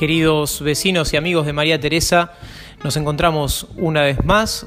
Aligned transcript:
Queridos 0.00 0.62
vecinos 0.62 1.12
y 1.12 1.18
amigos 1.18 1.44
de 1.44 1.52
María 1.52 1.78
Teresa, 1.78 2.32
nos 2.82 2.96
encontramos 2.96 3.66
una 3.76 4.00
vez 4.00 4.24
más. 4.24 4.66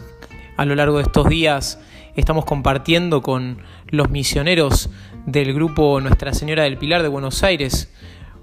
A 0.58 0.64
lo 0.64 0.76
largo 0.76 0.98
de 0.98 1.06
estos 1.06 1.28
días 1.28 1.80
estamos 2.16 2.46
compartiendo 2.46 3.24
con 3.24 3.64
los 3.88 4.12
misioneros 4.12 4.92
del 5.26 5.56
grupo 5.56 6.00
Nuestra 6.02 6.36
Señora 6.36 6.66
del 6.66 6.78
Pilar 6.78 7.02
de 7.02 7.08
Buenos 7.08 7.42
Aires 7.42 7.92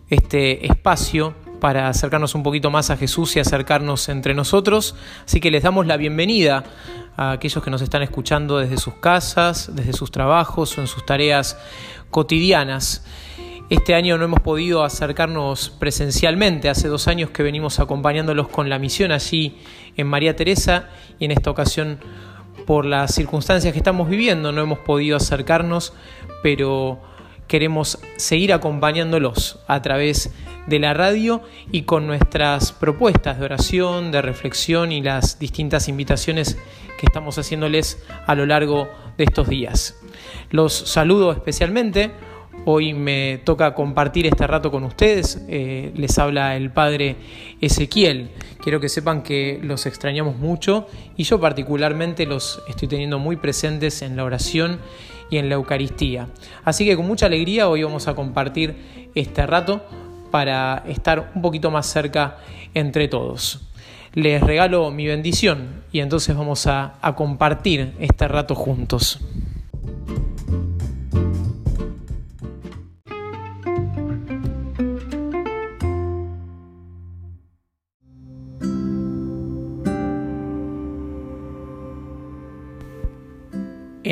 este 0.08 0.66
espacio 0.66 1.36
para 1.60 1.86
acercarnos 1.86 2.34
un 2.34 2.42
poquito 2.42 2.72
más 2.72 2.90
a 2.90 2.96
Jesús 2.96 3.36
y 3.36 3.38
acercarnos 3.38 4.08
entre 4.08 4.34
nosotros. 4.34 4.96
Así 5.24 5.38
que 5.38 5.52
les 5.52 5.62
damos 5.62 5.86
la 5.86 5.96
bienvenida 5.96 6.64
a 7.16 7.30
aquellos 7.30 7.62
que 7.62 7.70
nos 7.70 7.82
están 7.82 8.02
escuchando 8.02 8.58
desde 8.58 8.78
sus 8.78 8.94
casas, 8.94 9.70
desde 9.76 9.92
sus 9.92 10.10
trabajos 10.10 10.76
o 10.76 10.80
en 10.80 10.88
sus 10.88 11.06
tareas 11.06 11.56
cotidianas. 12.10 13.04
Este 13.70 13.94
año 13.94 14.18
no 14.18 14.24
hemos 14.24 14.40
podido 14.40 14.82
acercarnos 14.82 15.70
presencialmente, 15.70 16.68
hace 16.68 16.88
dos 16.88 17.06
años 17.06 17.30
que 17.30 17.44
venimos 17.44 17.78
acompañándolos 17.78 18.48
con 18.48 18.68
la 18.68 18.80
misión 18.80 19.12
allí 19.12 19.58
en 19.96 20.08
María 20.08 20.34
Teresa 20.34 20.88
y 21.20 21.26
en 21.26 21.30
esta 21.30 21.52
ocasión 21.52 22.00
por 22.66 22.84
las 22.84 23.14
circunstancias 23.14 23.72
que 23.72 23.78
estamos 23.78 24.08
viviendo 24.08 24.50
no 24.50 24.60
hemos 24.60 24.80
podido 24.80 25.16
acercarnos, 25.16 25.92
pero 26.42 27.00
queremos 27.46 28.00
seguir 28.16 28.52
acompañándolos 28.52 29.60
a 29.68 29.80
través 29.82 30.34
de 30.66 30.80
la 30.80 30.92
radio 30.92 31.40
y 31.70 31.82
con 31.82 32.08
nuestras 32.08 32.72
propuestas 32.72 33.38
de 33.38 33.44
oración, 33.44 34.10
de 34.10 34.20
reflexión 34.20 34.90
y 34.90 35.00
las 35.00 35.38
distintas 35.38 35.86
invitaciones 35.86 36.58
que 36.98 37.06
estamos 37.06 37.38
haciéndoles 37.38 38.02
a 38.26 38.34
lo 38.34 38.46
largo 38.46 38.88
de 39.16 39.22
estos 39.22 39.48
días. 39.48 39.96
Los 40.50 40.72
saludo 40.72 41.30
especialmente 41.30 42.10
Hoy 42.66 42.92
me 42.92 43.38
toca 43.38 43.74
compartir 43.74 44.26
este 44.26 44.46
rato 44.46 44.70
con 44.70 44.84
ustedes. 44.84 45.42
Eh, 45.48 45.92
les 45.96 46.18
habla 46.18 46.56
el 46.56 46.70
padre 46.70 47.16
Ezequiel. 47.60 48.30
Quiero 48.62 48.80
que 48.80 48.90
sepan 48.90 49.22
que 49.22 49.58
los 49.62 49.86
extrañamos 49.86 50.36
mucho 50.36 50.86
y 51.16 51.22
yo 51.24 51.40
particularmente 51.40 52.26
los 52.26 52.62
estoy 52.68 52.88
teniendo 52.88 53.18
muy 53.18 53.36
presentes 53.36 54.02
en 54.02 54.16
la 54.16 54.24
oración 54.24 54.78
y 55.30 55.38
en 55.38 55.48
la 55.48 55.54
Eucaristía. 55.54 56.28
Así 56.64 56.84
que 56.84 56.96
con 56.96 57.06
mucha 57.06 57.26
alegría 57.26 57.68
hoy 57.68 57.82
vamos 57.82 58.08
a 58.08 58.14
compartir 58.14 59.08
este 59.14 59.46
rato 59.46 59.82
para 60.30 60.84
estar 60.86 61.32
un 61.34 61.40
poquito 61.40 61.70
más 61.70 61.86
cerca 61.86 62.38
entre 62.74 63.08
todos. 63.08 63.62
Les 64.12 64.42
regalo 64.42 64.90
mi 64.90 65.06
bendición 65.06 65.82
y 65.92 66.00
entonces 66.00 66.36
vamos 66.36 66.66
a 66.66 66.98
compartir 67.16 67.94
este 68.00 68.28
rato 68.28 68.54
juntos. 68.54 69.20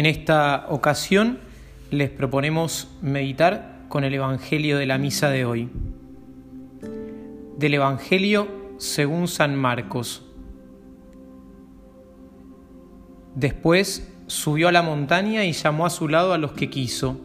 Esta 0.09 0.67
ocasión 0.69 1.39
les 1.91 2.11
proponemos 2.11 2.89
meditar 3.03 3.84
con 3.89 4.05
el 4.05 4.14
Evangelio 4.14 4.78
de 4.78 4.87
la 4.87 4.98
Misa 4.98 5.28
de 5.28 5.45
hoy. 5.45 5.69
Del 7.59 7.75
Evangelio 7.75 8.48
según 8.79 9.29
San 9.29 9.55
Marcos. 9.55 10.25
Después 13.34 14.11
subió 14.27 14.69
a 14.69 14.73
la 14.73 14.83
montaña 14.83 15.45
y 15.45 15.53
llamó 15.53 15.86
a 15.86 15.91
su 15.91 16.09
lado 16.09 16.33
a 16.33 16.39
los 16.39 16.53
que 16.53 16.70
quiso. 16.70 17.20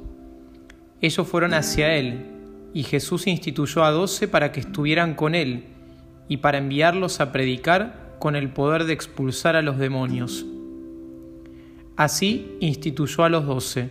Ellos 1.01 1.27
fueron 1.27 1.53
hacia 1.53 1.95
él, 1.95 2.25
y 2.73 2.83
Jesús 2.83 3.27
instituyó 3.27 3.83
a 3.83 3.91
doce 3.91 4.27
para 4.27 4.51
que 4.51 4.59
estuvieran 4.59 5.15
con 5.15 5.35
él 5.35 5.65
y 6.27 6.37
para 6.37 6.57
enviarlos 6.57 7.19
a 7.19 7.31
predicar 7.31 8.15
con 8.19 8.35
el 8.35 8.49
poder 8.49 8.85
de 8.85 8.93
expulsar 8.93 9.55
a 9.55 9.61
los 9.61 9.77
demonios. 9.77 10.45
Así 11.95 12.57
instituyó 12.59 13.23
a 13.23 13.29
los 13.29 13.45
doce. 13.45 13.89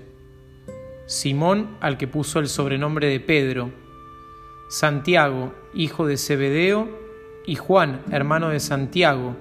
Simón, 1.06 1.76
al 1.80 1.98
que 1.98 2.08
puso 2.08 2.38
el 2.38 2.48
sobrenombre 2.48 3.08
de 3.08 3.20
Pedro, 3.20 3.70
Santiago, 4.68 5.52
hijo 5.74 6.06
de 6.06 6.16
Zebedeo, 6.16 6.88
y 7.46 7.56
Juan, 7.56 8.00
hermano 8.10 8.48
de 8.48 8.60
Santiago, 8.60 9.36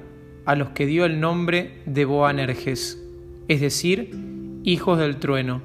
a 0.46 0.56
los 0.56 0.70
que 0.70 0.86
dio 0.86 1.06
el 1.06 1.20
nombre 1.20 1.82
de 1.86 2.06
Boanerges, 2.06 3.02
es 3.48 3.62
decir, 3.62 4.12
hijos 4.64 5.00
del 5.00 5.18
trueno. 5.18 5.62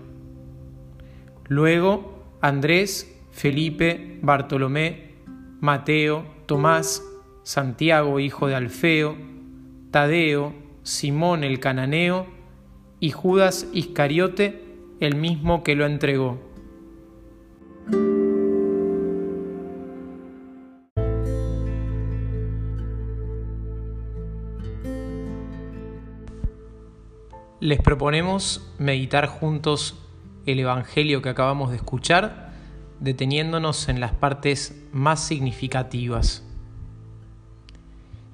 Luego 1.49 2.25
Andrés, 2.41 3.13
Felipe, 3.31 4.19
Bartolomé, 4.23 5.15
Mateo, 5.61 6.27
Tomás, 6.47 7.03
Santiago, 7.43 8.21
hijo 8.21 8.47
de 8.47 8.55
Alfeo, 8.55 9.17
Tadeo, 9.91 10.55
Simón 10.83 11.45
el 11.45 11.59
cananeo, 11.59 12.27
y 13.01 13.11
Judas 13.11 13.69
Iscariote, 13.73 14.63
el 15.01 15.17
mismo 15.17 15.63
que 15.63 15.75
lo 15.75 15.87
entregó. 15.87 16.39
Les 27.61 27.81
proponemos 27.81 28.73
meditar 28.79 29.27
juntos 29.27 29.99
el 30.47 30.61
Evangelio 30.61 31.21
que 31.21 31.31
acabamos 31.31 31.71
de 31.71 31.77
escuchar, 31.77 32.53
deteniéndonos 33.01 33.89
en 33.89 33.99
las 33.99 34.13
partes 34.13 34.81
más 34.93 35.21
significativas. 35.21 36.45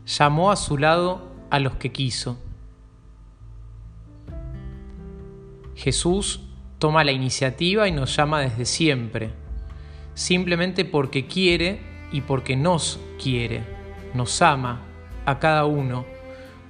Llamó 0.07 0.51
a 0.51 0.57
su 0.57 0.77
lado 0.77 1.33
a 1.51 1.59
los 1.61 1.77
que 1.77 1.93
quiso 1.93 2.37
Jesús 5.75 6.41
toma 6.79 7.05
la 7.05 7.13
iniciativa 7.13 7.89
y 7.89 7.93
nos 7.93 8.17
llama 8.17 8.41
desde 8.41 8.65
siempre, 8.65 9.31
simplemente 10.15 10.85
porque 10.85 11.27
quiere 11.27 11.81
y 12.13 12.21
porque 12.21 12.57
nos 12.57 12.99
quiere, 13.23 13.63
nos 14.15 14.43
ama 14.43 14.83
a 15.25 15.39
cada 15.39 15.65
uno, 15.65 16.05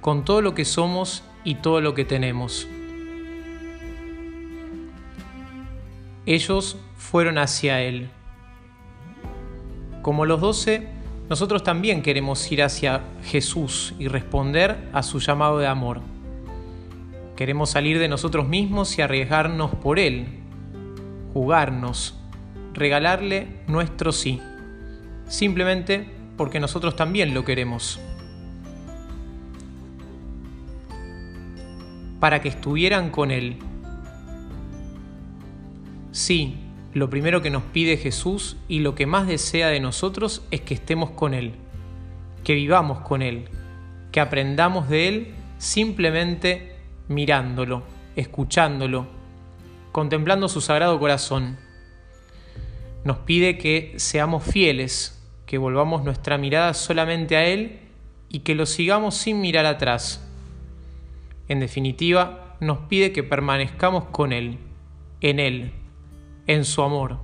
con 0.01 0.23
todo 0.25 0.41
lo 0.41 0.53
que 0.53 0.65
somos 0.65 1.23
y 1.43 1.55
todo 1.55 1.81
lo 1.81 1.93
que 1.93 2.05
tenemos. 2.05 2.67
Ellos 6.25 6.77
fueron 6.95 7.37
hacia 7.37 7.81
Él. 7.81 8.09
Como 10.01 10.25
los 10.25 10.39
doce, 10.39 10.87
nosotros 11.29 11.63
también 11.63 12.01
queremos 12.01 12.49
ir 12.51 12.63
hacia 12.63 13.01
Jesús 13.23 13.93
y 13.99 14.07
responder 14.07 14.89
a 14.93 15.03
su 15.03 15.19
llamado 15.19 15.59
de 15.59 15.67
amor. 15.67 16.12
Queremos 17.35 17.71
salir 17.71 17.97
de 17.97 18.07
nosotros 18.07 18.47
mismos 18.47 18.97
y 18.97 19.01
arriesgarnos 19.01 19.73
por 19.75 19.97
Él, 19.97 20.27
jugarnos, 21.33 22.15
regalarle 22.73 23.47
nuestro 23.67 24.11
sí, 24.11 24.39
simplemente 25.27 26.07
porque 26.37 26.59
nosotros 26.59 26.95
también 26.95 27.33
lo 27.33 27.43
queremos. 27.43 27.99
Para 32.19 32.41
que 32.41 32.49
estuvieran 32.49 33.09
con 33.09 33.31
Él. 33.31 33.57
Sí, 36.11 36.57
lo 36.93 37.09
primero 37.09 37.41
que 37.41 37.49
nos 37.49 37.63
pide 37.63 37.97
Jesús 37.97 38.57
y 38.67 38.79
lo 38.79 38.93
que 38.93 39.07
más 39.07 39.25
desea 39.25 39.69
de 39.69 39.79
nosotros 39.79 40.45
es 40.51 40.61
que 40.61 40.75
estemos 40.75 41.09
con 41.11 41.33
Él, 41.33 41.53
que 42.43 42.53
vivamos 42.53 42.99
con 42.99 43.23
Él, 43.23 43.45
que 44.11 44.19
aprendamos 44.19 44.87
de 44.89 45.07
Él 45.07 45.33
simplemente 45.57 46.72
mirándolo, 47.07 47.83
escuchándolo, 48.15 49.07
contemplando 49.91 50.47
su 50.49 50.61
sagrado 50.61 50.99
corazón. 50.99 51.57
Nos 53.03 53.19
pide 53.19 53.57
que 53.57 53.93
seamos 53.97 54.43
fieles, 54.43 55.23
que 55.45 55.57
volvamos 55.57 56.03
nuestra 56.03 56.37
mirada 56.37 56.73
solamente 56.73 57.35
a 57.35 57.45
Él 57.45 57.79
y 58.29 58.39
que 58.39 58.55
lo 58.55 58.65
sigamos 58.65 59.15
sin 59.15 59.41
mirar 59.41 59.65
atrás. 59.65 60.27
En 61.47 61.59
definitiva, 61.59 62.55
nos 62.59 62.79
pide 62.87 63.11
que 63.11 63.23
permanezcamos 63.23 64.05
con 64.05 64.31
Él, 64.31 64.57
en 65.21 65.39
Él, 65.39 65.73
en 66.47 66.65
su 66.65 66.81
amor. 66.81 67.19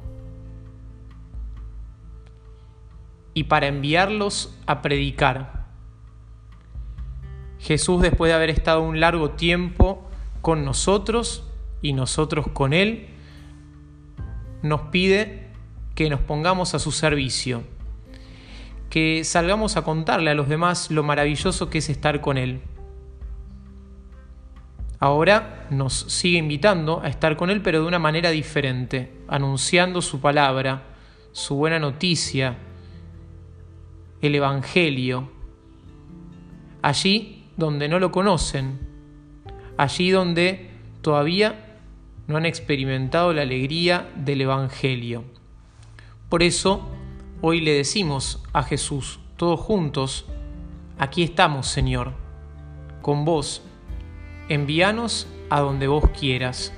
Y 3.33 3.45
para 3.45 3.67
enviarlos 3.67 4.57
a 4.65 4.81
predicar 4.81 5.58
Jesús, 7.59 8.01
después 8.01 8.29
de 8.29 8.35
haber 8.35 8.49
estado 8.49 8.81
un 8.81 8.99
largo 8.99 9.31
tiempo 9.31 10.09
con 10.41 10.63
nosotros 10.63 11.43
y 11.81 11.93
nosotros 11.93 12.47
con 12.47 12.73
Él, 12.73 13.07
nos 14.61 14.81
pide 14.83 15.47
que 15.95 16.09
nos 16.09 16.21
pongamos 16.21 16.73
a 16.73 16.79
su 16.79 16.91
servicio, 16.91 17.63
que 18.89 19.23
salgamos 19.23 19.77
a 19.77 19.83
contarle 19.83 20.31
a 20.31 20.35
los 20.35 20.47
demás 20.47 20.89
lo 20.89 21.03
maravilloso 21.03 21.69
que 21.69 21.79
es 21.79 21.89
estar 21.89 22.21
con 22.21 22.37
Él. 22.37 22.61
Ahora 25.01 25.67
nos 25.69 25.93
sigue 25.93 26.37
invitando 26.37 27.01
a 27.01 27.07
estar 27.07 27.37
con 27.37 27.49
Él, 27.49 27.61
pero 27.61 27.81
de 27.81 27.87
una 27.87 27.99
manera 27.99 28.31
diferente, 28.31 29.13
anunciando 29.27 30.01
su 30.01 30.19
palabra, 30.19 30.83
su 31.31 31.55
buena 31.55 31.79
noticia, 31.79 32.57
el 34.21 34.35
Evangelio, 34.35 35.29
allí 36.81 37.38
donde 37.59 37.89
no 37.89 37.99
lo 37.99 38.11
conocen, 38.11 38.79
allí 39.77 40.09
donde 40.09 40.71
todavía 41.01 41.77
no 42.25 42.37
han 42.37 42.45
experimentado 42.45 43.33
la 43.33 43.41
alegría 43.41 44.09
del 44.15 44.41
Evangelio. 44.41 45.25
Por 46.29 46.41
eso, 46.41 46.87
hoy 47.41 47.59
le 47.59 47.73
decimos 47.73 48.41
a 48.53 48.63
Jesús, 48.63 49.19
todos 49.35 49.59
juntos, 49.59 50.25
aquí 50.97 51.21
estamos, 51.21 51.67
Señor, 51.67 52.13
con 53.01 53.25
vos, 53.25 53.61
envíanos 54.47 55.27
a 55.49 55.59
donde 55.59 55.87
vos 55.87 56.09
quieras. 56.17 56.73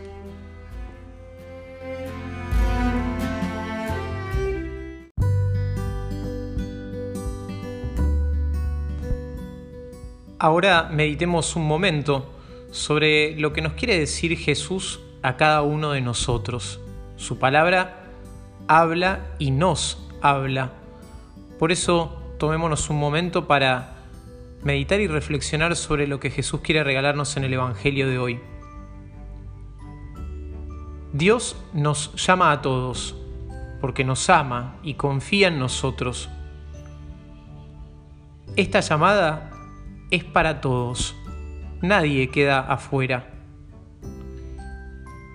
Ahora 10.44 10.90
meditemos 10.92 11.56
un 11.56 11.68
momento 11.68 12.34
sobre 12.72 13.40
lo 13.40 13.54
que 13.54 13.62
nos 13.62 13.74
quiere 13.74 14.00
decir 14.00 14.36
Jesús 14.36 15.00
a 15.22 15.38
cada 15.38 15.62
uno 15.62 15.92
de 15.92 16.02
nosotros. 16.02 16.80
Su 17.16 17.38
palabra 17.38 18.08
habla 18.68 19.20
y 19.38 19.52
nos 19.52 20.04
habla. 20.20 20.72
Por 21.60 21.72
eso 21.72 22.20
tomémonos 22.40 22.90
un 22.90 22.98
momento 22.98 23.46
para 23.46 23.98
meditar 24.64 25.00
y 25.00 25.06
reflexionar 25.06 25.76
sobre 25.76 26.08
lo 26.08 26.20
que 26.20 26.32
Jesús 26.32 26.62
quiere 26.62 26.84
regalarnos 26.84 27.38
en 27.38 27.44
el 27.44 27.54
Evangelio 27.54 28.10
de 28.10 28.18
hoy. 28.18 28.40
Dios 31.14 31.56
nos 31.72 32.16
llama 32.16 32.52
a 32.52 32.64
todos 32.64 33.16
porque 33.80 34.04
nos 34.04 34.28
ama 34.28 34.80
y 34.82 34.96
confía 34.96 35.50
en 35.50 35.60
nosotros. 35.60 36.30
Esta 38.56 38.80
llamada 38.80 39.51
es 40.12 40.24
para 40.26 40.62
todos. 40.62 41.16
Nadie 41.82 42.30
queda 42.30 42.60
afuera. 42.60 43.28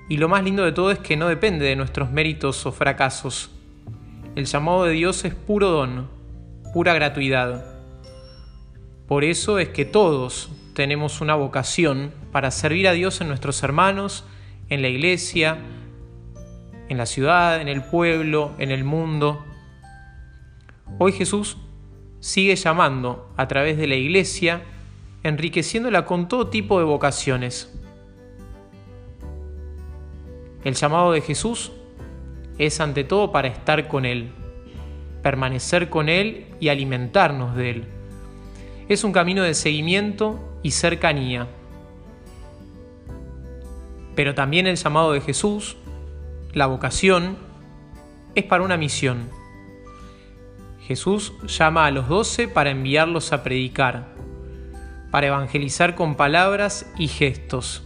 Y 0.09 0.19
lo 0.19 0.29
más 0.29 0.45
lindo 0.45 0.65
de 0.65 0.73
todo 0.73 0.93
es 0.93 1.01
que 1.01 1.17
no 1.17 1.27
depende 1.27 1.65
de 1.65 1.75
nuestros 1.75 2.13
méritos 2.13 2.65
o 2.67 2.73
fracasos. 2.73 3.51
El 4.37 4.45
llamado 4.45 4.85
de 4.85 4.93
Dios 4.93 5.25
es 5.25 5.35
puro 5.35 5.71
don, 5.71 6.09
pura 6.73 6.95
gratuidad. 6.95 7.65
Por 9.09 9.25
eso 9.25 9.59
es 9.59 9.71
que 9.71 9.85
todos 9.85 10.51
tenemos 10.75 11.21
una 11.21 11.35
vocación 11.35 12.13
para 12.31 12.51
servir 12.51 12.87
a 12.87 12.93
Dios 12.93 13.21
en 13.21 13.29
nuestros 13.29 13.63
hermanos, 13.63 14.25
en 14.69 14.83
la 14.83 14.89
iglesia, 14.89 15.59
en 16.89 16.99
la 16.99 17.07
ciudad, 17.07 17.61
en 17.61 17.69
el 17.69 17.83
pueblo, 17.83 18.53
en 18.59 18.71
el 18.71 18.85
mundo. 18.85 19.45
Hoy 20.99 21.13
Jesús 21.13 21.57
sigue 22.21 22.57
llamando 22.57 23.31
a 23.37 23.49
través 23.49 23.77
de 23.77 23.87
la 23.87 23.95
iglesia, 23.95 24.63
enriqueciéndola 25.23 26.05
con 26.05 26.29
todo 26.29 26.49
tipo 26.49 26.79
de 26.79 26.85
vocaciones. 26.85 27.73
El 30.65 30.75
llamado 30.75 31.13
de 31.13 31.21
Jesús 31.21 31.73
es 32.59 32.81
ante 32.81 33.05
todo 33.05 33.33
para 33.33 33.49
estar 33.49 33.89
con 33.89 34.05
Él, 34.05 34.33
permanecer 35.23 35.91
con 35.91 36.09
Él 36.09 36.47
y 36.59 36.69
alimentarnos 36.69 37.55
de 37.57 37.71
Él. 37.71 37.85
Es 38.89 39.05
un 39.05 39.13
camino 39.13 39.43
de 39.43 39.55
seguimiento 39.55 40.41
y 40.63 40.71
cercanía. 40.73 41.49
Pero 44.15 44.35
también 44.35 44.67
el 44.67 44.77
llamado 44.77 45.13
de 45.13 45.21
Jesús, 45.21 45.77
la 46.53 46.67
vocación, 46.67 47.37
es 48.35 48.45
para 48.45 48.65
una 48.65 48.77
misión 48.77 49.36
Jesús 50.87 51.33
llama 51.49 51.87
a 51.87 51.91
los 51.91 52.09
doce 52.09 52.47
para 52.47 52.71
enviarlos 52.71 53.33
a 53.33 53.43
predicar, 53.43 54.07
para 55.11 55.27
evangelizar 55.27 55.97
con 55.97 56.15
palabras 56.15 56.93
y 56.97 57.09
gestos, 57.09 57.83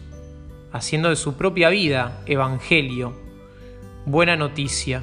haciendo 0.70 1.08
de 1.08 1.16
su 1.16 1.34
propia 1.34 1.70
vida 1.70 2.20
evangelio, 2.26 3.18
buena 4.04 4.36
noticia. 4.36 5.02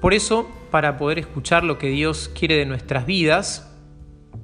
Por 0.00 0.12
eso, 0.12 0.48
para 0.72 0.98
poder 0.98 1.20
escuchar 1.20 1.62
lo 1.62 1.78
que 1.78 1.88
Dios 1.90 2.28
quiere 2.36 2.56
de 2.56 2.66
nuestras 2.66 3.06
vidas, 3.06 3.72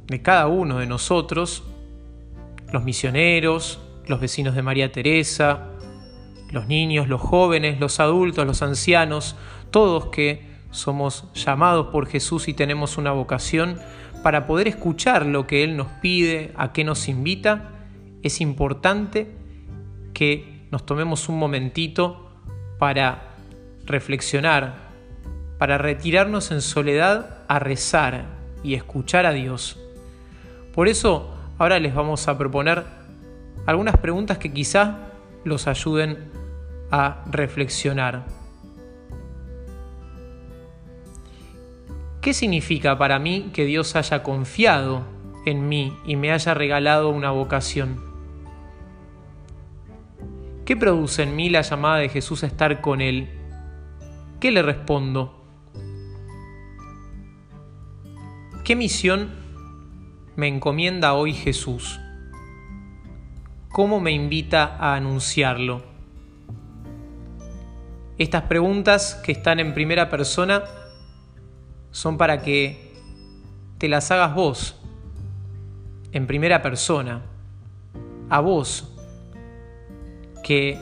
de 0.06 0.22
cada 0.22 0.46
uno 0.46 0.78
de 0.78 0.86
nosotros, 0.86 1.64
los 2.72 2.84
misioneros, 2.84 3.80
los 4.06 4.20
vecinos 4.20 4.54
de 4.54 4.62
María 4.62 4.92
Teresa, 4.92 5.70
los 6.50 6.66
niños, 6.66 7.08
los 7.08 7.20
jóvenes, 7.20 7.80
los 7.80 7.98
adultos, 8.00 8.46
los 8.46 8.62
ancianos, 8.62 9.36
todos 9.70 10.06
que 10.06 10.48
somos 10.70 11.32
llamados 11.34 11.88
por 11.88 12.06
Jesús 12.06 12.48
y 12.48 12.54
tenemos 12.54 12.98
una 12.98 13.12
vocación 13.12 13.78
para 14.22 14.46
poder 14.46 14.68
escuchar 14.68 15.26
lo 15.26 15.46
que 15.46 15.64
Él 15.64 15.76
nos 15.76 15.88
pide, 16.00 16.52
a 16.56 16.72
qué 16.72 16.84
nos 16.84 17.08
invita, 17.08 17.70
es 18.22 18.40
importante 18.40 19.34
que 20.12 20.66
nos 20.70 20.84
tomemos 20.84 21.28
un 21.28 21.38
momentito 21.38 22.30
para 22.78 23.34
reflexionar, 23.86 24.90
para 25.58 25.78
retirarnos 25.78 26.50
en 26.50 26.60
soledad 26.60 27.44
a 27.48 27.58
rezar 27.58 28.26
y 28.62 28.74
escuchar 28.74 29.26
a 29.26 29.32
Dios. 29.32 29.78
Por 30.74 30.88
eso 30.88 31.34
ahora 31.58 31.78
les 31.78 31.94
vamos 31.94 32.28
a 32.28 32.38
proponer 32.38 32.84
algunas 33.66 33.96
preguntas 33.96 34.38
que 34.38 34.52
quizá 34.52 35.10
los 35.44 35.66
ayuden 35.66 36.30
a 36.90 37.24
reflexionar. 37.30 38.39
¿Qué 42.20 42.34
significa 42.34 42.98
para 42.98 43.18
mí 43.18 43.50
que 43.54 43.64
Dios 43.64 43.96
haya 43.96 44.22
confiado 44.22 45.06
en 45.46 45.68
mí 45.70 45.96
y 46.04 46.16
me 46.16 46.32
haya 46.32 46.52
regalado 46.52 47.08
una 47.08 47.30
vocación? 47.30 47.98
¿Qué 50.66 50.76
produce 50.76 51.22
en 51.22 51.34
mí 51.34 51.48
la 51.48 51.62
llamada 51.62 51.96
de 51.96 52.10
Jesús 52.10 52.44
a 52.44 52.46
estar 52.46 52.82
con 52.82 53.00
Él? 53.00 53.30
¿Qué 54.38 54.50
le 54.50 54.60
respondo? 54.60 55.42
¿Qué 58.64 58.76
misión 58.76 59.30
me 60.36 60.46
encomienda 60.46 61.14
hoy 61.14 61.32
Jesús? 61.32 62.00
¿Cómo 63.70 63.98
me 63.98 64.12
invita 64.12 64.76
a 64.78 64.94
anunciarlo? 64.94 65.82
Estas 68.18 68.42
preguntas 68.42 69.14
que 69.24 69.32
están 69.32 69.58
en 69.58 69.72
primera 69.72 70.10
persona 70.10 70.64
son 71.90 72.16
para 72.18 72.42
que 72.42 72.94
te 73.78 73.88
las 73.88 74.10
hagas 74.10 74.34
vos, 74.34 74.76
en 76.12 76.26
primera 76.26 76.62
persona, 76.62 77.22
a 78.28 78.40
vos, 78.40 78.92
que 80.42 80.78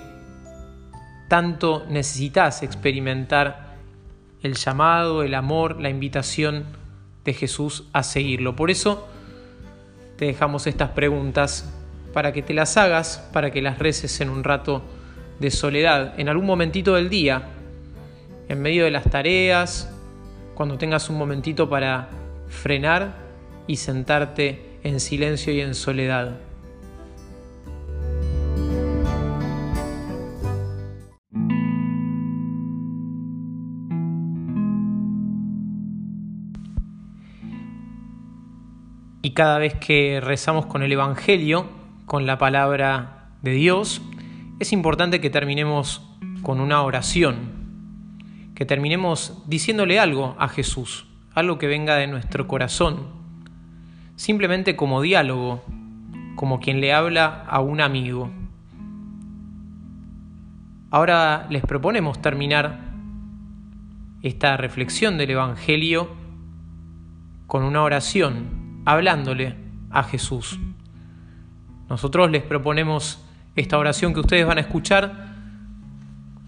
tanto 1.28 1.84
necesitas 1.88 2.62
experimentar 2.62 3.76
el 4.42 4.54
llamado, 4.54 5.22
el 5.22 5.34
amor, 5.34 5.80
la 5.80 5.90
invitación 5.90 6.64
de 7.24 7.34
Jesús 7.34 7.84
a 7.92 8.02
seguirlo. 8.02 8.56
Por 8.56 8.70
eso 8.70 9.06
te 10.16 10.26
dejamos 10.26 10.66
estas 10.66 10.90
preguntas 10.90 11.72
para 12.12 12.32
que 12.32 12.42
te 12.42 12.54
las 12.54 12.76
hagas, 12.76 13.28
para 13.32 13.50
que 13.50 13.62
las 13.62 13.78
reces 13.78 14.20
en 14.20 14.30
un 14.30 14.44
rato 14.44 14.82
de 15.38 15.50
soledad, 15.50 16.18
en 16.18 16.28
algún 16.28 16.46
momentito 16.46 16.94
del 16.94 17.10
día, 17.10 17.42
en 18.48 18.60
medio 18.60 18.84
de 18.84 18.90
las 18.90 19.04
tareas, 19.04 19.94
cuando 20.58 20.76
tengas 20.76 21.08
un 21.08 21.16
momentito 21.16 21.70
para 21.70 22.08
frenar 22.48 23.14
y 23.68 23.76
sentarte 23.76 24.80
en 24.82 24.98
silencio 24.98 25.52
y 25.52 25.60
en 25.60 25.72
soledad. 25.76 26.40
Y 39.22 39.30
cada 39.34 39.58
vez 39.58 39.74
que 39.74 40.20
rezamos 40.20 40.66
con 40.66 40.82
el 40.82 40.90
Evangelio, 40.90 41.66
con 42.04 42.26
la 42.26 42.36
palabra 42.36 43.28
de 43.42 43.52
Dios, 43.52 44.02
es 44.58 44.72
importante 44.72 45.20
que 45.20 45.30
terminemos 45.30 46.02
con 46.42 46.58
una 46.58 46.82
oración, 46.82 47.57
que 48.58 48.66
terminemos 48.66 49.40
diciéndole 49.46 50.00
algo 50.00 50.34
a 50.36 50.48
Jesús, 50.48 51.06
algo 51.32 51.58
que 51.58 51.68
venga 51.68 51.94
de 51.94 52.08
nuestro 52.08 52.48
corazón, 52.48 53.06
simplemente 54.16 54.74
como 54.74 55.00
diálogo, 55.00 55.62
como 56.34 56.58
quien 56.58 56.80
le 56.80 56.92
habla 56.92 57.44
a 57.48 57.60
un 57.60 57.80
amigo. 57.80 58.32
Ahora 60.90 61.46
les 61.50 61.62
proponemos 61.62 62.20
terminar 62.20 62.80
esta 64.22 64.56
reflexión 64.56 65.18
del 65.18 65.30
Evangelio 65.30 66.08
con 67.46 67.62
una 67.62 67.84
oración, 67.84 68.82
hablándole 68.86 69.54
a 69.92 70.02
Jesús. 70.02 70.58
Nosotros 71.88 72.28
les 72.32 72.42
proponemos 72.42 73.24
esta 73.54 73.78
oración 73.78 74.14
que 74.14 74.20
ustedes 74.20 74.44
van 74.44 74.58
a 74.58 74.62
escuchar, 74.62 75.28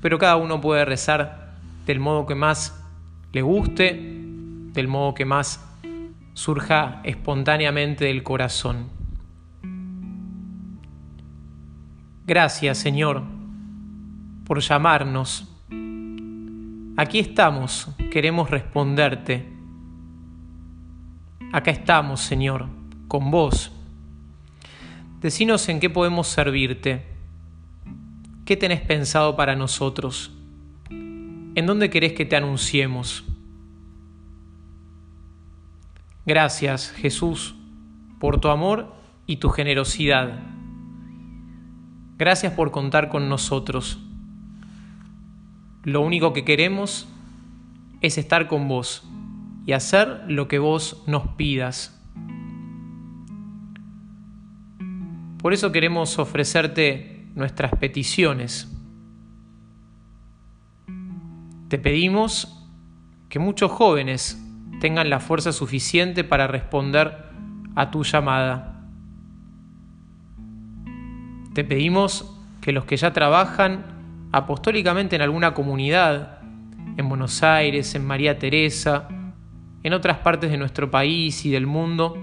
pero 0.01 0.19
cada 0.19 0.35
uno 0.35 0.61
puede 0.61 0.85
rezar 0.85 1.40
del 1.91 1.99
modo 1.99 2.25
que 2.25 2.37
más 2.37 2.81
le 3.33 3.43
guste, 3.43 3.99
del 4.73 4.87
modo 4.87 5.13
que 5.13 5.25
más 5.25 5.61
surja 6.35 7.01
espontáneamente 7.03 8.05
del 8.05 8.23
corazón. 8.23 8.89
Gracias, 12.25 12.79
Señor, 12.79 13.25
por 14.45 14.61
llamarnos. 14.61 15.49
Aquí 16.97 17.19
estamos, 17.19 17.89
queremos 18.13 18.51
responderte. 18.51 19.53
Acá 21.53 21.73
estamos, 21.73 22.21
Señor, 22.21 22.69
con 23.09 23.33
vos. 23.33 23.73
Decinos 25.21 25.69
en 25.69 25.81
qué 25.81 25.91
podemos 25.91 26.29
servirte. 26.29 27.05
¿Qué 28.45 28.57
tenés 28.57 28.81
pensado 28.81 29.35
para 29.35 29.57
nosotros? 29.57 30.37
¿En 31.55 31.67
dónde 31.67 31.91
querés 31.91 32.13
que 32.13 32.25
te 32.25 32.37
anunciemos? 32.37 33.25
Gracias, 36.25 36.93
Jesús, 36.93 37.57
por 38.21 38.41
tu 38.41 38.49
amor 38.49 38.95
y 39.27 39.37
tu 39.37 39.49
generosidad. 39.49 40.39
Gracias 42.19 42.53
por 42.53 42.71
contar 42.71 43.09
con 43.09 43.29
nosotros. 43.29 43.99
Lo 45.83 46.03
único 46.03 46.33
que 46.33 46.45
queremos 46.45 47.09
es 48.01 48.17
estar 48.17 48.47
con 48.47 48.69
vos 48.69 49.09
y 49.67 49.73
hacer 49.73 50.25
lo 50.29 50.47
que 50.47 50.59
vos 50.59 51.03
nos 51.07 51.27
pidas. 51.37 52.01
Por 55.39 55.53
eso 55.53 55.73
queremos 55.73 56.19
ofrecerte 56.19 57.27
nuestras 57.35 57.73
peticiones. 57.77 58.71
Te 61.71 61.79
pedimos 61.79 62.67
que 63.29 63.39
muchos 63.39 63.71
jóvenes 63.71 64.45
tengan 64.81 65.09
la 65.09 65.21
fuerza 65.21 65.53
suficiente 65.53 66.25
para 66.25 66.49
responder 66.49 67.27
a 67.77 67.93
tu 67.93 68.03
llamada. 68.03 68.89
Te 71.55 71.63
pedimos 71.63 72.37
que 72.61 72.73
los 72.73 72.87
que 72.87 72.97
ya 72.97 73.13
trabajan 73.13 73.85
apostólicamente 74.33 75.15
en 75.15 75.23
alguna 75.23 75.55
comunidad, 75.55 76.41
en 76.97 77.09
Buenos 77.09 77.45
Aires, 77.45 77.95
en 77.95 78.05
María 78.05 78.41
Teresa, 78.41 79.07
en 79.85 79.93
otras 79.93 80.19
partes 80.19 80.51
de 80.51 80.59
nuestro 80.59 80.91
país 80.91 81.47
y 81.47 81.51
del 81.51 81.69
mundo, 81.69 82.21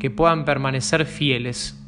que 0.00 0.10
puedan 0.10 0.44
permanecer 0.44 1.06
fieles. 1.06 1.80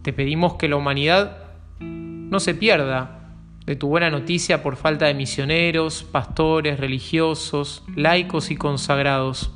Te 0.00 0.14
pedimos 0.14 0.54
que 0.54 0.66
la 0.66 0.76
humanidad 0.76 1.36
no 1.78 2.40
se 2.40 2.54
pierda 2.54 3.17
de 3.68 3.76
tu 3.76 3.88
buena 3.88 4.08
noticia 4.08 4.62
por 4.62 4.76
falta 4.76 5.04
de 5.04 5.12
misioneros, 5.12 6.02
pastores, 6.02 6.80
religiosos, 6.80 7.84
laicos 7.94 8.50
y 8.50 8.56
consagrados. 8.56 9.52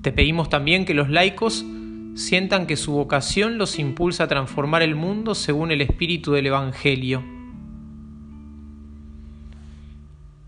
Te 0.00 0.12
pedimos 0.12 0.48
también 0.48 0.84
que 0.84 0.94
los 0.94 1.10
laicos 1.10 1.66
sientan 2.14 2.68
que 2.68 2.76
su 2.76 2.92
vocación 2.92 3.58
los 3.58 3.80
impulsa 3.80 4.24
a 4.24 4.28
transformar 4.28 4.82
el 4.82 4.94
mundo 4.94 5.34
según 5.34 5.72
el 5.72 5.80
espíritu 5.80 6.34
del 6.34 6.46
Evangelio. 6.46 7.24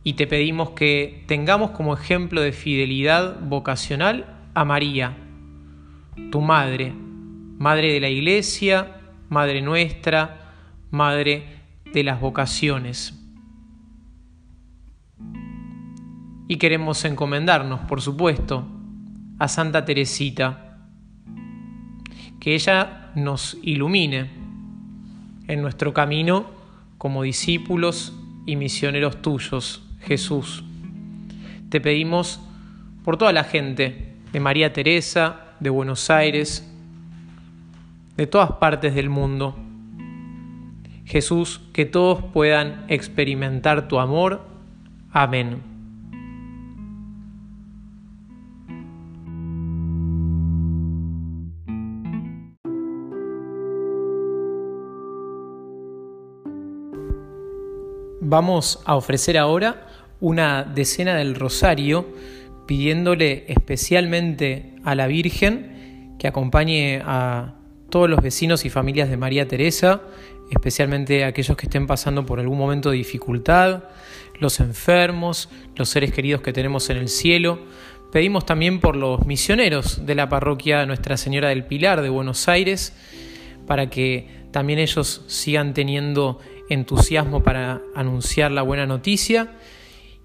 Y 0.04 0.12
te 0.12 0.28
pedimos 0.28 0.70
que 0.70 1.24
tengamos 1.26 1.72
como 1.72 1.94
ejemplo 1.94 2.42
de 2.42 2.52
fidelidad 2.52 3.40
vocacional 3.40 4.24
a 4.54 4.64
María, 4.64 5.16
tu 6.30 6.40
Madre, 6.40 6.94
Madre 7.58 7.92
de 7.92 7.98
la 7.98 8.08
Iglesia, 8.08 9.00
Madre 9.28 9.62
nuestra, 9.62 10.39
Madre 10.90 11.44
de 11.92 12.04
las 12.04 12.20
vocaciones. 12.20 13.16
Y 16.48 16.56
queremos 16.56 17.04
encomendarnos, 17.04 17.80
por 17.80 18.00
supuesto, 18.00 18.66
a 19.38 19.48
Santa 19.48 19.84
Teresita, 19.84 20.78
que 22.40 22.54
ella 22.54 23.12
nos 23.14 23.56
ilumine 23.62 24.30
en 25.46 25.62
nuestro 25.62 25.92
camino 25.94 26.46
como 26.98 27.22
discípulos 27.22 28.14
y 28.46 28.56
misioneros 28.56 29.22
tuyos, 29.22 29.86
Jesús. 30.00 30.64
Te 31.68 31.80
pedimos 31.80 32.40
por 33.04 33.16
toda 33.16 33.32
la 33.32 33.44
gente 33.44 34.16
de 34.32 34.40
María 34.40 34.72
Teresa, 34.72 35.54
de 35.60 35.70
Buenos 35.70 36.10
Aires, 36.10 36.66
de 38.16 38.26
todas 38.26 38.52
partes 38.52 38.94
del 38.94 39.08
mundo, 39.08 39.56
Jesús, 41.10 41.60
que 41.72 41.86
todos 41.86 42.22
puedan 42.32 42.84
experimentar 42.86 43.88
tu 43.88 43.98
amor. 43.98 44.42
Amén. 45.10 45.60
Vamos 58.20 58.80
a 58.84 58.94
ofrecer 58.94 59.36
ahora 59.36 59.88
una 60.20 60.62
decena 60.62 61.16
del 61.16 61.34
rosario 61.34 62.06
pidiéndole 62.68 63.46
especialmente 63.48 64.76
a 64.84 64.94
la 64.94 65.08
Virgen 65.08 66.14
que 66.20 66.28
acompañe 66.28 67.02
a 67.04 67.54
todos 67.88 68.08
los 68.08 68.22
vecinos 68.22 68.64
y 68.64 68.70
familias 68.70 69.10
de 69.10 69.16
María 69.16 69.48
Teresa 69.48 70.02
especialmente 70.50 71.24
aquellos 71.24 71.56
que 71.56 71.66
estén 71.66 71.86
pasando 71.86 72.26
por 72.26 72.40
algún 72.40 72.58
momento 72.58 72.90
de 72.90 72.96
dificultad, 72.96 73.84
los 74.38 74.60
enfermos, 74.60 75.48
los 75.76 75.88
seres 75.88 76.12
queridos 76.12 76.42
que 76.42 76.52
tenemos 76.52 76.90
en 76.90 76.96
el 76.96 77.08
cielo. 77.08 77.60
Pedimos 78.12 78.44
también 78.44 78.80
por 78.80 78.96
los 78.96 79.24
misioneros 79.26 80.04
de 80.04 80.14
la 80.14 80.28
parroquia 80.28 80.84
Nuestra 80.86 81.16
Señora 81.16 81.50
del 81.50 81.64
Pilar 81.64 82.02
de 82.02 82.08
Buenos 82.08 82.48
Aires, 82.48 82.92
para 83.66 83.88
que 83.88 84.28
también 84.50 84.80
ellos 84.80 85.22
sigan 85.28 85.74
teniendo 85.74 86.40
entusiasmo 86.68 87.42
para 87.42 87.80
anunciar 87.94 88.50
la 88.50 88.62
buena 88.62 88.86
noticia. 88.86 89.52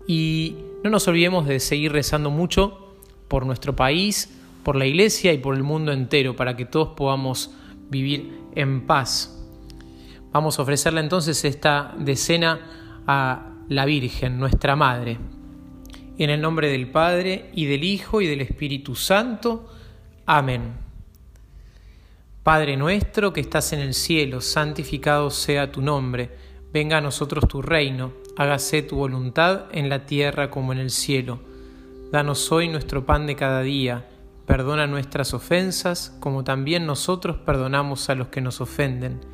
Y 0.07 0.55
no 0.83 0.89
nos 0.89 1.07
olvidemos 1.07 1.47
de 1.47 1.59
seguir 1.59 1.91
rezando 1.91 2.31
mucho 2.31 2.95
por 3.27 3.45
nuestro 3.45 3.75
país, 3.75 4.35
por 4.63 4.75
la 4.75 4.87
iglesia 4.87 5.33
y 5.33 5.37
por 5.37 5.55
el 5.55 5.63
mundo 5.63 5.91
entero, 5.91 6.35
para 6.35 6.55
que 6.55 6.65
todos 6.65 6.89
podamos 6.95 7.51
vivir 7.89 8.31
en 8.55 8.87
paz. 8.87 9.44
Vamos 10.35 10.59
a 10.59 10.63
ofrecerle 10.63 10.99
entonces 10.99 11.45
esta 11.45 11.95
decena 11.97 12.59
a 13.07 13.53
la 13.69 13.85
Virgen, 13.85 14.37
nuestra 14.37 14.75
Madre. 14.75 15.17
En 16.17 16.29
el 16.29 16.41
nombre 16.41 16.69
del 16.69 16.91
Padre, 16.91 17.51
y 17.53 17.67
del 17.67 17.85
Hijo, 17.85 18.19
y 18.19 18.27
del 18.27 18.41
Espíritu 18.41 18.95
Santo. 18.95 19.71
Amén. 20.25 20.73
Padre 22.43 22.75
nuestro 22.75 23.31
que 23.31 23.39
estás 23.39 23.71
en 23.71 23.79
el 23.79 23.93
cielo, 23.93 24.41
santificado 24.41 25.29
sea 25.29 25.71
tu 25.71 25.81
nombre. 25.81 26.31
Venga 26.73 26.97
a 26.97 27.01
nosotros 27.01 27.47
tu 27.47 27.61
reino. 27.61 28.11
Hágase 28.35 28.81
tu 28.81 28.97
voluntad 28.97 29.67
en 29.71 29.87
la 29.87 30.05
tierra 30.05 30.51
como 30.51 30.73
en 30.73 30.79
el 30.79 30.89
cielo. 30.89 31.39
Danos 32.11 32.51
hoy 32.51 32.67
nuestro 32.67 33.05
pan 33.05 33.25
de 33.25 33.37
cada 33.37 33.61
día. 33.61 34.09
Perdona 34.45 34.85
nuestras 34.85 35.33
ofensas, 35.33 36.13
como 36.19 36.43
también 36.43 36.85
nosotros 36.85 37.37
perdonamos 37.37 38.09
a 38.09 38.15
los 38.15 38.27
que 38.27 38.41
nos 38.41 38.59
ofenden 38.59 39.33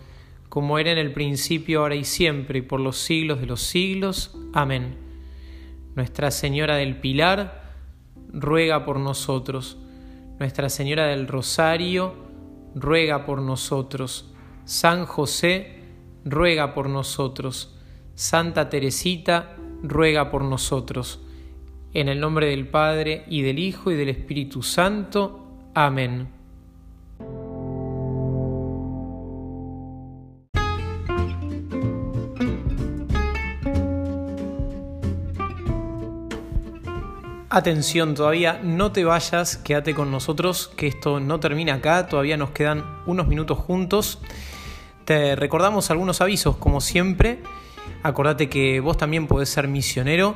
como 0.51 0.77
era 0.77 0.91
en 0.91 0.97
el 0.97 1.13
principio, 1.13 1.79
ahora 1.79 1.95
y 1.95 2.03
siempre, 2.03 2.59
y 2.59 2.61
por 2.61 2.81
los 2.81 2.97
siglos 2.97 3.39
de 3.39 3.45
los 3.45 3.61
siglos. 3.61 4.37
Amén. 4.51 4.97
Nuestra 5.95 6.29
Señora 6.29 6.75
del 6.75 6.97
Pilar, 6.97 7.71
ruega 8.33 8.83
por 8.83 8.99
nosotros. 8.99 9.77
Nuestra 10.39 10.67
Señora 10.67 11.05
del 11.05 11.29
Rosario, 11.29 12.15
ruega 12.75 13.25
por 13.25 13.41
nosotros. 13.41 14.33
San 14.65 15.05
José, 15.05 15.85
ruega 16.25 16.73
por 16.73 16.89
nosotros. 16.89 17.79
Santa 18.13 18.67
Teresita, 18.67 19.55
ruega 19.81 20.31
por 20.31 20.43
nosotros. 20.43 21.25
En 21.93 22.09
el 22.09 22.19
nombre 22.19 22.47
del 22.47 22.67
Padre, 22.67 23.23
y 23.29 23.41
del 23.41 23.57
Hijo, 23.57 23.89
y 23.89 23.95
del 23.95 24.09
Espíritu 24.09 24.63
Santo. 24.63 25.47
Amén. 25.73 26.40
Atención, 37.53 38.15
todavía 38.15 38.61
no 38.63 38.93
te 38.93 39.03
vayas, 39.03 39.57
quédate 39.57 39.93
con 39.93 40.09
nosotros, 40.09 40.71
que 40.77 40.87
esto 40.87 41.19
no 41.19 41.41
termina 41.41 41.73
acá, 41.73 42.07
todavía 42.07 42.37
nos 42.37 42.51
quedan 42.51 42.85
unos 43.05 43.27
minutos 43.27 43.57
juntos. 43.57 44.19
Te 45.03 45.35
recordamos 45.35 45.91
algunos 45.91 46.21
avisos, 46.21 46.55
como 46.55 46.79
siempre. 46.79 47.39
Acordate 48.03 48.47
que 48.47 48.79
vos 48.79 48.95
también 48.95 49.27
podés 49.27 49.49
ser 49.49 49.67
misionero 49.67 50.35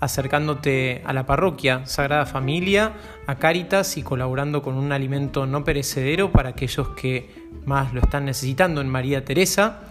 acercándote 0.00 1.00
a 1.04 1.12
la 1.12 1.26
parroquia 1.26 1.86
Sagrada 1.86 2.26
Familia, 2.26 2.94
a 3.28 3.36
Cáritas 3.36 3.96
y 3.96 4.02
colaborando 4.02 4.60
con 4.60 4.74
un 4.74 4.90
alimento 4.90 5.46
no 5.46 5.62
perecedero 5.62 6.32
para 6.32 6.48
aquellos 6.48 6.88
que 6.88 7.30
más 7.66 7.94
lo 7.94 8.00
están 8.00 8.24
necesitando 8.24 8.80
en 8.80 8.88
María 8.88 9.24
Teresa. 9.24 9.82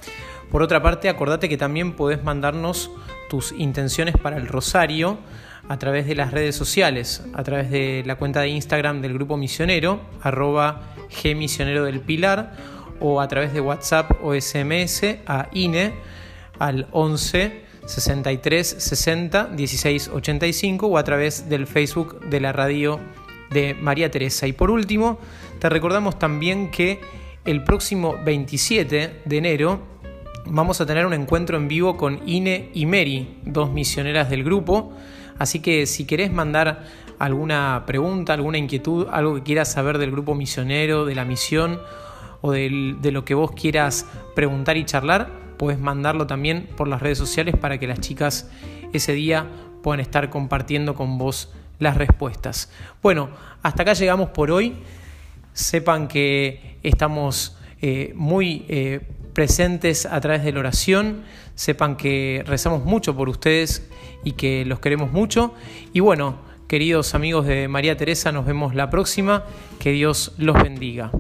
Por 0.51 0.61
otra 0.61 0.81
parte, 0.81 1.07
acordate 1.07 1.47
que 1.47 1.55
también 1.55 1.93
podés 1.93 2.25
mandarnos 2.25 2.91
tus 3.29 3.53
intenciones 3.53 4.17
para 4.17 4.35
el 4.35 4.47
rosario 4.47 5.17
a 5.67 5.77
través 5.77 6.07
de 6.07 6.15
las 6.15 6.31
redes 6.31 6.55
sociales, 6.55 7.23
a 7.33 7.43
través 7.43 7.69
de 7.69 8.03
la 8.05 8.15
cuenta 8.15 8.41
de 8.41 8.49
Instagram 8.49 9.01
del 9.01 9.13
Grupo 9.13 9.37
Misionero, 9.37 9.99
arroba 10.21 10.93
Gmisionero 11.23 11.83
del 11.85 12.01
Pilar, 12.01 12.53
o 12.99 13.21
a 13.21 13.27
través 13.27 13.53
de 13.53 13.61
WhatsApp 13.61 14.11
o 14.23 14.33
SMS 14.33 15.03
a 15.25 15.49
INE 15.53 15.93
al 16.59 16.87
11 16.91 17.67
63 17.85 18.67
60 18.67 19.45
16 19.55 20.09
85 20.09 20.87
o 20.87 20.97
a 20.97 21.03
través 21.03 21.47
del 21.47 21.67
Facebook 21.67 22.19
de 22.29 22.39
la 22.41 22.51
radio 22.51 22.99
de 23.51 23.73
María 23.75 24.11
Teresa. 24.11 24.47
Y 24.47 24.53
por 24.53 24.71
último, 24.71 25.19
te 25.59 25.69
recordamos 25.69 26.19
también 26.19 26.69
que 26.71 26.99
el 27.45 27.63
próximo 27.63 28.15
27 28.25 29.21
de 29.23 29.37
enero 29.37 29.79
vamos 30.45 30.81
a 30.81 30.85
tener 30.85 31.05
un 31.05 31.13
encuentro 31.13 31.57
en 31.57 31.67
vivo 31.67 31.97
con 31.97 32.21
Ine 32.27 32.69
y 32.73 32.85
Mary, 32.85 33.39
dos 33.43 33.71
misioneras 33.71 34.29
del 34.29 34.43
grupo. 34.43 34.93
Así 35.39 35.59
que 35.59 35.85
si 35.85 36.05
querés 36.05 36.31
mandar 36.31 36.85
alguna 37.19 37.83
pregunta, 37.85 38.33
alguna 38.33 38.57
inquietud, 38.57 39.07
algo 39.11 39.35
que 39.35 39.43
quieras 39.43 39.71
saber 39.71 39.97
del 39.97 40.11
grupo 40.11 40.35
misionero, 40.35 41.05
de 41.05 41.15
la 41.15 41.25
misión 41.25 41.79
o 42.41 42.51
de 42.51 43.11
lo 43.11 43.25
que 43.25 43.33
vos 43.33 43.51
quieras 43.51 44.05
preguntar 44.35 44.77
y 44.77 44.85
charlar, 44.85 45.31
puedes 45.57 45.79
mandarlo 45.79 46.27
también 46.27 46.67
por 46.77 46.87
las 46.87 47.01
redes 47.01 47.17
sociales 47.17 47.55
para 47.55 47.79
que 47.79 47.87
las 47.87 47.99
chicas 47.99 48.49
ese 48.93 49.13
día 49.13 49.47
puedan 49.81 49.99
estar 49.99 50.29
compartiendo 50.29 50.95
con 50.95 51.17
vos 51.17 51.53
las 51.79 51.97
respuestas. 51.97 52.71
Bueno, 53.01 53.29
hasta 53.63 53.83
acá 53.83 53.93
llegamos 53.93 54.29
por 54.29 54.51
hoy. 54.51 54.75
Sepan 55.53 56.07
que 56.07 56.77
estamos 56.83 57.57
eh, 57.81 58.13
muy 58.15 58.65
eh, 58.67 59.01
presentes 59.37 60.07
a 60.07 60.19
través 60.19 60.43
de 60.43 60.51
la 60.51 60.61
oración, 60.61 61.21
sepan 61.53 61.95
que 61.95 62.43
rezamos 62.47 62.83
mucho 62.83 63.15
por 63.15 63.29
ustedes 63.29 63.87
y 64.23 64.31
que 64.31 64.65
los 64.65 64.79
queremos 64.79 65.11
mucho. 65.11 65.53
Y 65.93 65.99
bueno, 65.99 66.39
queridos 66.67 67.13
amigos 67.13 67.45
de 67.45 67.67
María 67.67 67.95
Teresa, 67.95 68.31
nos 68.31 68.47
vemos 68.47 68.73
la 68.73 68.89
próxima. 68.89 69.45
Que 69.77 69.91
Dios 69.91 70.33
los 70.39 70.55
bendiga. 70.55 71.11